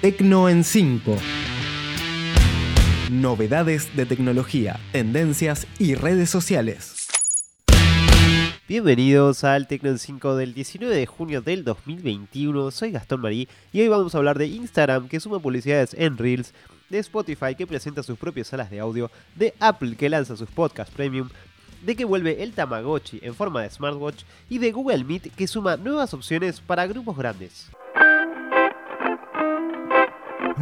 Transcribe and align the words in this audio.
Tecno 0.00 0.48
en 0.48 0.64
5. 0.64 1.14
Novedades 3.10 3.94
de 3.94 4.06
tecnología, 4.06 4.80
tendencias 4.92 5.66
y 5.78 5.94
redes 5.94 6.30
sociales. 6.30 7.06
Bienvenidos 8.66 9.44
al 9.44 9.66
Tecno 9.66 9.90
en 9.90 9.98
5 9.98 10.36
del 10.36 10.54
19 10.54 10.96
de 10.96 11.04
junio 11.04 11.42
del 11.42 11.64
2021. 11.64 12.70
Soy 12.70 12.92
Gastón 12.92 13.20
Marí 13.20 13.46
y 13.74 13.82
hoy 13.82 13.88
vamos 13.88 14.14
a 14.14 14.18
hablar 14.18 14.38
de 14.38 14.46
Instagram 14.46 15.06
que 15.06 15.20
suma 15.20 15.38
publicidades 15.38 15.92
en 15.92 16.16
Reels, 16.16 16.54
de 16.88 16.98
Spotify 17.00 17.54
que 17.54 17.66
presenta 17.66 18.02
sus 18.02 18.18
propias 18.18 18.46
salas 18.46 18.70
de 18.70 18.80
audio, 18.80 19.10
de 19.34 19.52
Apple 19.60 19.96
que 19.96 20.08
lanza 20.08 20.34
sus 20.34 20.48
podcasts 20.48 20.94
premium, 20.94 21.28
de 21.82 21.94
que 21.94 22.06
vuelve 22.06 22.42
el 22.42 22.52
Tamagotchi 22.52 23.20
en 23.20 23.34
forma 23.34 23.60
de 23.60 23.68
smartwatch 23.68 24.22
y 24.48 24.56
de 24.56 24.72
Google 24.72 25.04
Meet 25.04 25.34
que 25.34 25.46
suma 25.46 25.76
nuevas 25.76 26.14
opciones 26.14 26.62
para 26.62 26.86
grupos 26.86 27.18
grandes. 27.18 27.70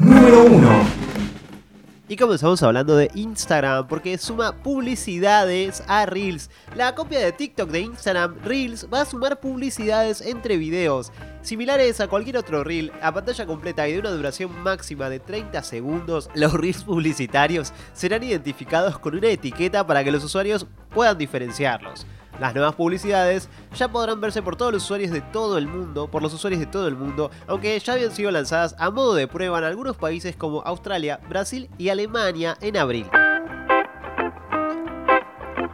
Número 0.00 0.44
1. 0.44 0.68
Y 2.08 2.16
comenzamos 2.16 2.62
hablando 2.62 2.96
de 2.96 3.10
Instagram 3.14 3.88
porque 3.88 4.16
suma 4.16 4.52
publicidades 4.62 5.82
a 5.88 6.06
Reels. 6.06 6.50
La 6.76 6.94
copia 6.94 7.18
de 7.18 7.32
TikTok 7.32 7.68
de 7.68 7.80
Instagram 7.80 8.36
Reels 8.44 8.86
va 8.92 9.00
a 9.02 9.04
sumar 9.04 9.40
publicidades 9.40 10.20
entre 10.20 10.56
videos. 10.56 11.12
Similares 11.42 12.00
a 12.00 12.06
cualquier 12.06 12.36
otro 12.36 12.62
reel, 12.62 12.92
a 13.02 13.12
pantalla 13.12 13.44
completa 13.44 13.88
y 13.88 13.94
de 13.94 13.98
una 13.98 14.10
duración 14.10 14.62
máxima 14.62 15.10
de 15.10 15.18
30 15.18 15.62
segundos, 15.62 16.30
los 16.34 16.52
reels 16.54 16.84
publicitarios 16.84 17.72
serán 17.92 18.22
identificados 18.22 18.98
con 18.98 19.16
una 19.16 19.28
etiqueta 19.28 19.86
para 19.86 20.04
que 20.04 20.12
los 20.12 20.22
usuarios 20.22 20.66
puedan 20.94 21.18
diferenciarlos. 21.18 22.06
Las 22.38 22.54
nuevas 22.54 22.74
publicidades 22.74 23.48
ya 23.74 23.88
podrán 23.88 24.20
verse 24.20 24.42
por 24.42 24.56
todos 24.56 24.72
los 24.72 24.84
usuarios 24.84 25.10
de 25.10 25.20
todo 25.20 25.58
el 25.58 25.66
mundo, 25.66 26.08
por 26.08 26.22
los 26.22 26.32
usuarios 26.32 26.60
de 26.60 26.66
todo 26.66 26.86
el 26.86 26.96
mundo, 26.96 27.30
aunque 27.46 27.78
ya 27.78 27.94
habían 27.94 28.12
sido 28.12 28.30
lanzadas 28.30 28.76
a 28.78 28.90
modo 28.90 29.14
de 29.14 29.26
prueba 29.26 29.58
en 29.58 29.64
algunos 29.64 29.96
países 29.96 30.36
como 30.36 30.62
Australia, 30.62 31.20
Brasil 31.28 31.68
y 31.78 31.88
Alemania 31.88 32.56
en 32.60 32.76
abril. 32.76 33.06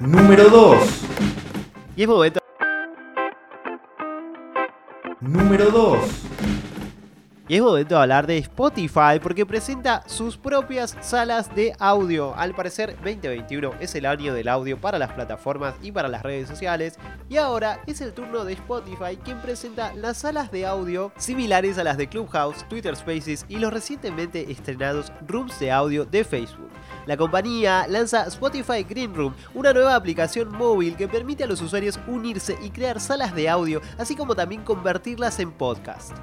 Número 0.01 0.49
2. 0.49 0.79
Y 1.97 2.03
es 2.03 2.09
momento 2.09 2.41
Número 5.21 5.71
2. 5.71 5.99
Y 7.47 7.57
es 7.57 7.63
momento 7.63 7.95
de 7.95 8.01
hablar 8.01 8.27
de 8.27 8.39
Spotify 8.39 9.21
porque 9.23 9.45
presenta 9.45 10.03
sus 10.07 10.39
propias 10.39 10.97
salas 11.03 11.55
de 11.55 11.75
audio. 11.79 12.35
Al 12.37 12.55
parecer 12.55 12.97
2021 13.05 13.75
es 13.81 13.95
el 13.95 14.07
año 14.07 14.33
del 14.33 14.49
audio 14.49 14.81
para 14.81 14.99
las 14.99 15.13
plataformas 15.13 15.75
y 15.83 15.93
para 15.93 16.09
las 16.09 16.23
redes 16.23 16.49
sociales. 16.49 16.99
Y 17.29 17.37
ahora 17.37 17.83
es 17.87 18.01
el 18.01 18.15
turno 18.15 18.47
de 18.47 18.55
Spotify 18.55 19.19
quien 19.23 19.43
presenta 19.43 19.93
las 19.93 20.17
salas 20.17 20.51
de 20.51 20.65
audio 20.65 21.13
similares 21.19 21.77
a 21.77 21.85
las 21.85 21.99
de 21.99 22.09
Clubhouse, 22.09 22.67
Twitter 22.67 22.97
Spaces 22.97 23.45
y 23.47 23.59
los 23.59 23.75
recientemente 23.75 24.51
estrenados 24.51 25.13
Rooms 25.29 25.61
de 25.61 25.71
audio 25.71 26.07
de 26.07 26.25
Facebook. 26.25 26.71
La 27.05 27.19
compañía 27.19 27.87
lanza 27.89 28.25
Spotify 28.29 28.85
Green 28.89 29.15
Room, 29.15 29.35
una 29.53 29.75
nueva 29.75 29.97
aplicación 29.97 30.51
móvil 30.51 30.97
que 30.97 31.09
permite 31.09 31.45
a 31.45 31.47
los 31.47 31.61
usuarios 31.61 32.01
unirse 32.07 32.57
y 32.63 32.71
crear 32.71 32.99
salas 33.01 33.35
de 33.35 33.51
audio, 33.51 33.83
así 33.99 34.17
como 34.17 34.35
también 34.35 34.63
convertirlas 34.63 35.39
en 35.41 35.53
podcast. 35.53 36.17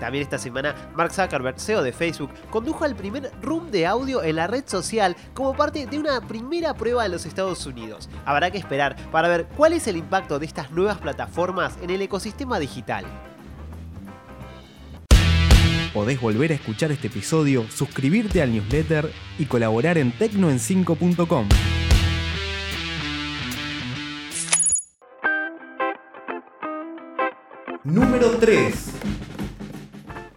También 0.00 0.22
esta 0.22 0.38
semana, 0.38 0.74
Mark 0.94 1.12
Zuckerberg, 1.12 1.58
CEO 1.58 1.82
de 1.82 1.92
Facebook, 1.92 2.30
condujo 2.50 2.84
al 2.84 2.94
primer 2.94 3.30
room 3.40 3.70
de 3.70 3.86
audio 3.86 4.22
en 4.22 4.36
la 4.36 4.46
red 4.46 4.64
social 4.66 5.16
como 5.34 5.54
parte 5.56 5.86
de 5.86 5.98
una 5.98 6.20
primera 6.20 6.74
prueba 6.74 7.06
en 7.06 7.12
los 7.12 7.26
Estados 7.26 7.64
Unidos. 7.66 8.08
Habrá 8.24 8.50
que 8.50 8.58
esperar 8.58 8.96
para 9.10 9.28
ver 9.28 9.46
cuál 9.56 9.72
es 9.72 9.86
el 9.86 9.96
impacto 9.96 10.38
de 10.38 10.46
estas 10.46 10.70
nuevas 10.70 10.98
plataformas 10.98 11.76
en 11.82 11.90
el 11.90 12.02
ecosistema 12.02 12.58
digital. 12.58 13.04
Podés 15.94 16.20
volver 16.20 16.50
a 16.50 16.54
escuchar 16.56 16.90
este 16.90 17.06
episodio, 17.06 17.64
suscribirte 17.70 18.42
al 18.42 18.52
newsletter 18.52 19.12
y 19.38 19.44
colaborar 19.44 19.96
en 19.96 20.12
tecnoen5.com. 20.12 21.48
Número 27.84 28.30
3. 28.38 28.93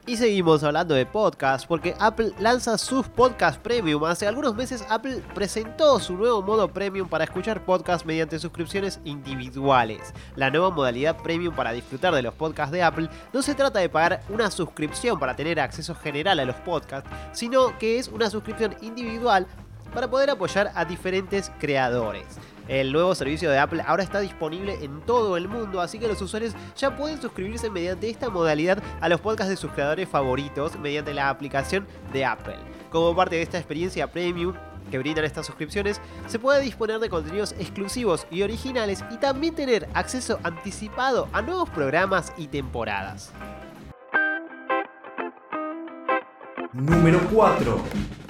Y 0.09 0.15
seguimos 0.15 0.63
hablando 0.63 0.95
de 0.95 1.05
podcast 1.05 1.67
porque 1.67 1.93
Apple 1.99 2.31
lanza 2.39 2.77
sus 2.77 3.09
podcast 3.09 3.59
premium. 3.59 4.05
Hace 4.05 4.25
algunos 4.25 4.55
meses 4.55 4.85
Apple 4.89 5.21
presentó 5.35 5.99
su 5.99 6.15
nuevo 6.15 6.41
modo 6.41 6.69
premium 6.69 7.09
para 7.09 7.25
escuchar 7.25 7.65
podcasts 7.65 8.05
mediante 8.05 8.39
suscripciones 8.39 9.01
individuales. 9.03 10.13
La 10.37 10.49
nueva 10.49 10.69
modalidad 10.69 11.21
premium 11.21 11.53
para 11.53 11.73
disfrutar 11.73 12.15
de 12.15 12.21
los 12.21 12.33
podcasts 12.33 12.71
de 12.71 12.83
Apple 12.83 13.09
no 13.33 13.41
se 13.41 13.53
trata 13.53 13.79
de 13.79 13.89
pagar 13.89 14.21
una 14.29 14.49
suscripción 14.49 15.19
para 15.19 15.35
tener 15.35 15.59
acceso 15.59 15.93
general 15.93 16.39
a 16.39 16.45
los 16.45 16.55
podcasts, 16.55 17.09
sino 17.33 17.77
que 17.77 17.99
es 17.99 18.07
una 18.07 18.29
suscripción 18.29 18.77
individual 18.81 19.45
para 19.93 20.09
poder 20.09 20.29
apoyar 20.29 20.71
a 20.73 20.85
diferentes 20.85 21.51
creadores. 21.59 22.23
El 22.67 22.91
nuevo 22.91 23.15
servicio 23.15 23.49
de 23.49 23.59
Apple 23.59 23.83
ahora 23.85 24.03
está 24.03 24.19
disponible 24.19 24.83
en 24.83 25.01
todo 25.01 25.37
el 25.37 25.47
mundo, 25.47 25.79
así 25.79 25.99
que 25.99 26.07
los 26.07 26.21
usuarios 26.21 26.53
ya 26.75 26.95
pueden 26.95 27.21
suscribirse 27.21 27.69
mediante 27.69 28.09
esta 28.09 28.29
modalidad 28.29 28.83
a 28.99 29.07
los 29.07 29.21
podcasts 29.21 29.49
de 29.49 29.57
sus 29.57 29.71
creadores 29.71 30.09
favoritos 30.09 30.77
mediante 30.77 31.13
la 31.13 31.29
aplicación 31.29 31.87
de 32.11 32.25
Apple. 32.25 32.57
Como 32.91 33.15
parte 33.15 33.37
de 33.37 33.41
esta 33.41 33.57
experiencia 33.57 34.11
premium, 34.11 34.53
que 34.91 34.97
brindan 34.97 35.25
estas 35.25 35.45
suscripciones, 35.45 36.01
se 36.27 36.39
puede 36.39 36.61
disponer 36.61 36.99
de 36.99 37.09
contenidos 37.09 37.53
exclusivos 37.59 38.25
y 38.31 38.41
originales 38.41 39.03
y 39.11 39.17
también 39.17 39.55
tener 39.55 39.87
acceso 39.93 40.39
anticipado 40.43 41.27
a 41.33 41.41
nuevos 41.41 41.69
programas 41.69 42.33
y 42.37 42.47
temporadas. 42.47 43.31
Número 46.73 47.19
4. 47.31 48.26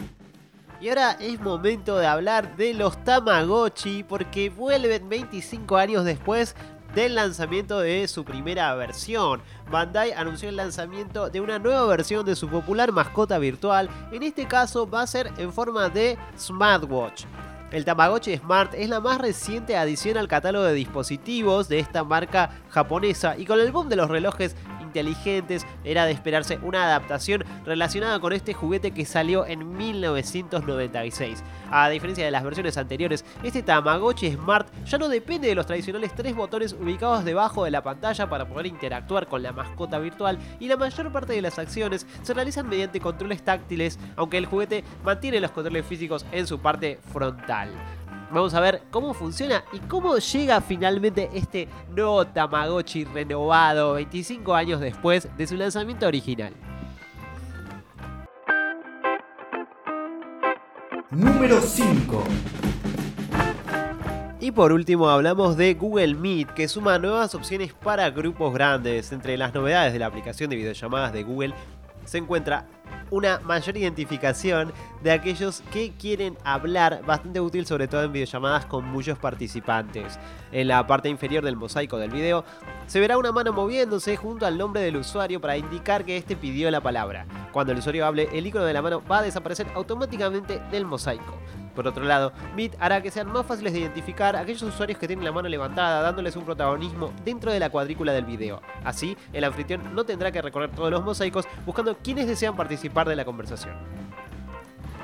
Y 0.80 0.90
ahora 0.90 1.18
es 1.20 1.40
momento 1.40 1.98
de 1.98 2.06
hablar 2.06 2.56
de 2.56 2.76
los 2.76 3.04
Tamagotchi 3.04 4.04
porque 4.04 4.52
vuelven 4.52 5.10
25 5.10 5.76
años 5.76 6.06
después 6.06 6.56
del 6.94 7.16
lanzamiento 7.16 7.80
de 7.80 8.08
su 8.08 8.24
primera 8.24 8.74
versión. 8.76 9.42
Bandai 9.72 10.12
anunció 10.12 10.50
el 10.50 10.56
lanzamiento 10.56 11.32
de 11.32 11.42
una 11.42 11.58
nueva 11.58 11.86
versión 11.88 12.26
de 12.26 12.36
su 12.36 12.48
popular 12.48 12.92
mascota 12.92 13.40
virtual, 13.40 13.90
en 14.12 14.22
este 14.22 14.48
caso 14.48 14.88
va 14.88 15.02
a 15.02 15.08
ser 15.08 15.32
en 15.38 15.52
forma 15.52 15.90
de 15.90 16.18
smartwatch. 16.38 17.26
El 17.72 17.84
Tamagotchi 17.84 18.38
Smart 18.38 18.74
es 18.76 18.88
la 18.88 19.02
más 19.02 19.18
reciente 19.18 19.76
adición 19.76 20.18
al 20.18 20.30
catálogo 20.30 20.64
de 20.64 20.74
dispositivos 20.74 21.68
de 21.68 21.80
esta 21.80 22.06
marca 22.06 22.52
japonesa 22.70 23.38
y 23.38 23.46
con 23.46 23.60
el 23.60 23.74
boom 23.74 23.90
de 23.90 23.98
los 23.98 24.10
relojes 24.10 24.56
inteligentes, 24.98 25.66
era 25.84 26.06
de 26.06 26.12
esperarse 26.12 26.58
una 26.64 26.84
adaptación 26.84 27.44
relacionada 27.66 28.20
con 28.20 28.34
este 28.34 28.54
juguete 28.54 28.92
que 28.92 29.06
salió 29.06 29.46
en 29.46 29.78
1996. 29.78 31.44
A 31.70 31.90
diferencia 31.90 32.26
de 32.26 32.32
las 32.32 32.44
versiones 32.44 32.78
anteriores, 32.78 33.24
este 33.44 33.62
Tamagotchi 33.62 34.32
Smart 34.32 34.68
ya 34.86 34.98
no 34.98 35.08
depende 35.08 35.48
de 35.48 35.56
los 35.56 35.68
tradicionales 35.68 36.16
tres 36.16 36.36
botones 36.36 36.74
ubicados 36.74 37.24
debajo 37.24 37.64
de 37.64 37.72
la 37.72 37.84
pantalla 37.84 38.28
para 38.28 38.48
poder 38.48 38.66
interactuar 38.66 39.28
con 39.28 39.44
la 39.44 39.52
mascota 39.52 40.00
virtual 40.00 40.40
y 40.60 40.68
la 40.68 40.78
mayor 40.78 41.12
parte 41.12 41.34
de 41.34 41.42
las 41.42 41.60
acciones 41.60 42.08
se 42.24 42.34
realizan 42.34 42.68
mediante 42.68 43.00
controles 43.00 43.44
táctiles, 43.44 44.00
aunque 44.16 44.38
el 44.38 44.48
juguete 44.48 44.84
mantiene 45.04 45.40
los 45.40 45.52
controles 45.52 45.86
físicos 45.86 46.26
en 46.32 46.48
su 46.48 46.60
parte 46.60 47.00
frontal. 47.14 47.70
Vamos 48.30 48.54
a 48.54 48.60
ver 48.60 48.84
cómo 48.92 49.14
funciona 49.14 49.64
y 49.72 49.80
cómo 49.80 50.18
llega 50.18 50.60
finalmente 50.60 51.30
este 51.34 51.70
nuevo 51.90 52.26
Tamagotchi 52.28 53.06
renovado 53.06 53.94
25 53.94 54.54
años 54.54 54.82
después 54.82 55.30
de 55.38 55.48
su 55.48 55.56
lanzamiento 55.56 56.08
original. 56.08 56.54
Número 61.10 61.62
5. 61.62 62.24
Y 64.42 64.52
por 64.52 64.74
último 64.74 65.10
hablamos 65.10 65.56
de 65.56 65.74
Google 65.74 66.14
Meet, 66.14 66.50
que 66.52 66.68
suma 66.68 67.00
nuevas 67.00 67.34
opciones 67.34 67.74
para 67.74 68.10
grupos 68.10 68.54
grandes. 68.54 69.12
Entre 69.12 69.38
las 69.38 69.54
novedades 69.54 69.94
de 69.94 70.00
la 70.00 70.08
aplicación 70.08 70.50
de 70.50 70.58
videollamadas 70.58 71.14
de 71.14 71.24
Google 71.24 71.54
se 72.06 72.18
encuentra 72.18 72.68
una 73.12 73.40
mayor 73.40 73.78
identificación 73.78 74.74
de 75.02 75.12
aquellos 75.12 75.62
que 75.72 75.94
quieren 75.94 76.38
hablar, 76.44 77.02
bastante 77.06 77.40
útil 77.40 77.66
sobre 77.66 77.88
todo 77.88 78.04
en 78.04 78.12
videollamadas 78.12 78.66
con 78.66 78.86
muchos 78.86 79.18
participantes. 79.18 80.20
En 80.52 80.68
la 80.68 80.86
parte 80.88 81.10
inferior 81.10 81.44
del 81.44 81.56
mosaico 81.56 81.98
del 81.98 82.12
video 82.12 82.44
se 82.88 83.00
verá 83.00 83.18
una 83.18 83.32
mano 83.32 83.54
moviéndose 83.54 84.16
junto 84.16 84.46
al 84.46 84.58
nombre 84.58 84.82
del 84.82 84.98
usuario 84.98 85.42
para 85.42 85.58
indicar 85.58 86.06
que 86.06 86.18
este 86.18 86.36
pidió 86.36 86.72
la 86.72 86.82
palabra. 86.82 87.26
Cuando 87.52 87.74
el 87.74 87.80
usuario 87.80 88.06
hable, 88.06 88.30
el 88.34 88.46
icono 88.46 88.66
de 88.66 88.74
la 88.74 88.82
mano 88.82 89.04
va 89.10 89.20
a 89.20 89.24
desaparecer 89.24 89.68
automáticamente 89.76 90.62
del 90.72 90.86
mosaico. 90.86 91.38
Por 91.78 91.88
otro 91.88 92.04
lado, 92.04 92.34
Meet 92.56 92.76
hará 92.80 93.04
que 93.04 93.12
sean 93.12 93.32
más 93.32 93.46
fáciles 93.46 93.72
de 93.72 93.82
identificar 93.82 94.36
aquellos 94.36 94.64
usuarios 94.64 94.98
que 94.98 95.06
tienen 95.06 95.24
la 95.24 95.32
mano 95.32 95.48
levantada, 95.48 96.02
dándoles 96.02 96.36
un 96.36 96.44
protagonismo 96.44 97.14
dentro 97.24 97.52
de 97.52 97.60
la 97.60 97.70
cuadrícula 97.70 98.14
del 98.14 98.26
video. 98.26 98.64
Así, 98.84 99.16
el 99.32 99.44
anfitrión 99.44 99.94
no 99.94 100.04
tendrá 100.04 100.32
que 100.32 100.42
recorrer 100.42 100.72
todos 100.72 100.90
los 100.90 101.04
mosaicos 101.04 101.46
buscando 101.68 101.96
quienes 101.96 102.26
desean 102.26 102.56
participar 102.56 103.08
de 103.08 103.16
la 103.16 103.26
conversación. 103.26 103.76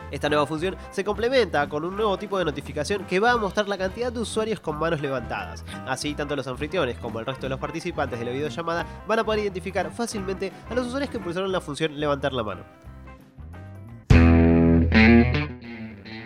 Esta 0.10 0.30
nueva 0.30 0.48
función 0.48 0.75
se 0.90 1.04
complementa 1.04 1.70
con 1.70 1.86
un 1.86 1.96
nuevo 1.96 2.18
tipo 2.18 2.40
de 2.40 2.46
notificación 2.46 3.06
que 3.06 3.20
va 3.20 3.34
a 3.34 3.38
mostrar 3.38 3.68
la 3.68 3.78
cantidad 3.78 4.12
de 4.12 4.22
usuarios 4.22 4.60
con 4.60 4.80
manos 4.80 5.00
levantadas. 5.00 5.64
Así, 5.86 6.16
tanto 6.16 6.36
los 6.36 6.48
anfitriones 6.48 6.98
como 6.98 7.20
el 7.20 7.28
resto 7.28 7.44
de 7.44 7.50
los 7.50 7.60
participantes 7.60 8.18
de 8.18 8.25
la 8.25 8.31
videollamada 8.31 8.88
van 9.06 9.20
a 9.20 9.24
poder 9.24 9.42
identificar 9.42 9.92
fácilmente 9.92 10.52
a 10.72 10.74
los 10.74 10.88
usuarios 10.88 11.12
que 11.12 11.20
pulsaron 11.20 11.52
la 11.52 11.62
función 11.62 12.00
levantar 12.00 12.34
la 12.34 12.42
mano. 12.42 12.93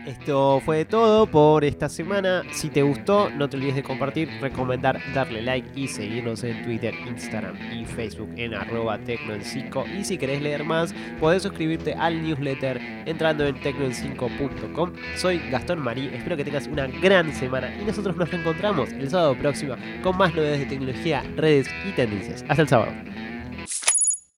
Esto 0.07 0.61
fue 0.63 0.85
todo 0.85 1.27
por 1.27 1.65
esta 1.65 1.89
semana. 1.89 2.43
Si 2.53 2.69
te 2.69 2.81
gustó, 2.81 3.29
no 3.29 3.49
te 3.49 3.57
olvides 3.57 3.75
de 3.75 3.83
compartir, 3.83 4.29
recomendar, 4.39 5.01
darle 5.13 5.41
like 5.41 5.67
y 5.75 5.89
seguirnos 5.89 6.45
en 6.45 6.63
Twitter, 6.63 6.93
Instagram 7.09 7.57
y 7.73 7.83
Facebook 7.83 8.29
en 8.37 8.53
arroba 8.53 8.97
tecnoen5. 8.99 9.99
Y 9.99 10.05
si 10.05 10.17
querés 10.17 10.41
leer 10.41 10.63
más, 10.63 10.95
podés 11.19 11.43
suscribirte 11.43 11.93
al 11.93 12.23
newsletter 12.23 12.79
entrando 13.05 13.45
en 13.45 13.57
tecnoen5.com. 13.57 14.93
Soy 15.17 15.39
Gastón 15.49 15.79
Marí, 15.79 16.09
espero 16.13 16.37
que 16.37 16.45
tengas 16.45 16.67
una 16.67 16.87
gran 16.87 17.33
semana 17.33 17.69
y 17.77 17.83
nosotros 17.83 18.15
nos 18.15 18.31
reencontramos 18.31 18.93
el 18.93 19.09
sábado 19.09 19.37
próximo 19.37 19.75
con 20.03 20.17
más 20.17 20.33
novedades 20.33 20.61
de 20.61 20.67
tecnología, 20.67 21.21
redes 21.35 21.67
y 21.85 21.91
tendencias. 21.91 22.45
Hasta 22.47 22.61
el 22.61 22.69
sábado. 22.69 22.93